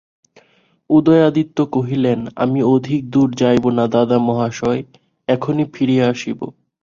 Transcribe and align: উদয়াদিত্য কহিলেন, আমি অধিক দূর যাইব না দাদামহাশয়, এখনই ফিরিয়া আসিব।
উদয়াদিত্য 0.89 1.57
কহিলেন, 1.71 2.19
আমি 2.35 2.59
অধিক 2.75 3.01
দূর 3.09 3.29
যাইব 3.35 3.63
না 3.77 3.85
দাদামহাশয়, 3.87 4.81
এখনই 5.27 5.65
ফিরিয়া 5.73 6.05
আসিব। 6.09 6.39